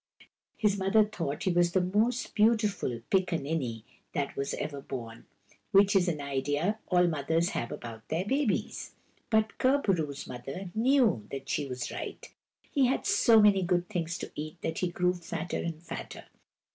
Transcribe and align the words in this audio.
His 0.57 0.79
mother 0.79 1.05
thought 1.05 1.43
he 1.43 1.51
was 1.51 1.73
the 1.73 1.79
most 1.79 2.33
beautiful 2.33 3.01
pickaninny 3.11 3.83
that 4.13 4.35
was 4.35 4.55
ever 4.55 4.81
born, 4.81 5.27
which 5.69 5.95
is 5.95 6.07
an 6.07 6.19
idea 6.19 6.79
all 6.87 7.05
mothers 7.05 7.49
have 7.49 7.71
about 7.71 8.07
their 8.07 8.25
babies. 8.25 8.95
But 9.29 9.59
Kur 9.59 9.77
bo 9.77 9.93
roo's 9.93 10.25
mother 10.25 10.71
knew 10.73 11.27
that 11.29 11.49
she 11.49 11.67
was 11.69 11.91
right. 11.91 12.27
He 12.71 12.87
had 12.87 13.05
so 13.05 13.39
many 13.39 13.61
good 13.61 13.89
things 13.89 14.17
to 14.17 14.31
eat 14.33 14.59
that 14.63 14.79
he 14.79 14.87
grew 14.87 15.13
fatter 15.13 15.59
and 15.59 15.83
fatter. 15.83 16.25